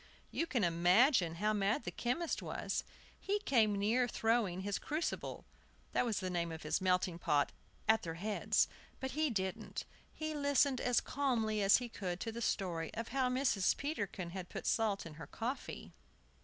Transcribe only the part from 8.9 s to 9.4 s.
But he